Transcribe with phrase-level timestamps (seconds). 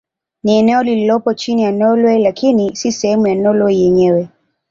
[0.43, 4.29] Ni eneo lililopo chini ya Norwei lakini si sehemu ya Norwei yenyewe.